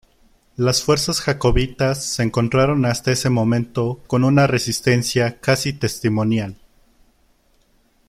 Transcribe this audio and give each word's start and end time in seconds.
Las 0.55 0.81
fuerzas 0.81 1.21
jacobitas 1.21 2.03
se 2.03 2.23
encontraron 2.23 2.85
hasta 2.85 3.11
ese 3.11 3.29
momento 3.29 3.99
con 4.07 4.23
una 4.23 4.47
resistencia 4.47 5.39
casi 5.39 5.73
testimonial. 5.73 6.57